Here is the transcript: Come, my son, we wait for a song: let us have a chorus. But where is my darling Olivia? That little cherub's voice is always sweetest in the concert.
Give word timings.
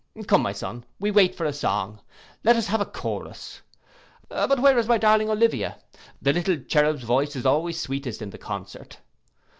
Come, 0.25 0.41
my 0.41 0.51
son, 0.51 0.83
we 0.99 1.11
wait 1.11 1.35
for 1.35 1.45
a 1.45 1.53
song: 1.53 2.01
let 2.43 2.55
us 2.55 2.65
have 2.65 2.81
a 2.81 2.87
chorus. 2.87 3.61
But 4.29 4.59
where 4.59 4.79
is 4.79 4.87
my 4.87 4.97
darling 4.97 5.29
Olivia? 5.29 5.77
That 6.23 6.33
little 6.33 6.57
cherub's 6.57 7.03
voice 7.03 7.35
is 7.35 7.45
always 7.45 7.79
sweetest 7.79 8.19
in 8.19 8.31
the 8.31 8.39
concert. 8.39 8.97